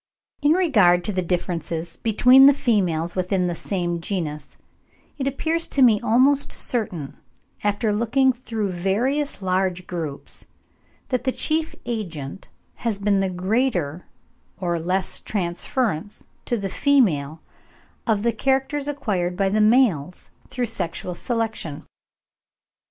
[0.41, 4.57] In regard to the differences between the females within the same genus,
[5.19, 7.17] it appears to me almost certain,
[7.63, 10.45] after looking through various large groups,
[11.09, 14.07] that the chief agent has been the greater
[14.59, 17.39] or less transference to the female
[18.07, 21.85] of the characters acquired by the males through sexual selection.